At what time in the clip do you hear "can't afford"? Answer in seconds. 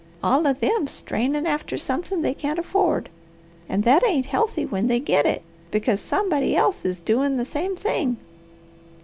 2.33-3.07